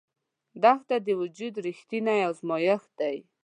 [0.61, 3.17] دښته د وجود رښتینی ازمېښت دی.